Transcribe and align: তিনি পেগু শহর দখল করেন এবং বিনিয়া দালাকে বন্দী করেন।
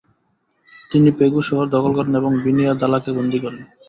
তিনি 0.91 1.09
পেগু 1.19 1.39
শহর 1.41 1.65
দখল 1.67 1.91
করেন 1.97 2.13
এবং 2.15 2.31
বিনিয়া 2.43 2.73
দালাকে 2.73 3.09
বন্দী 3.17 3.39
করেন। 3.43 3.61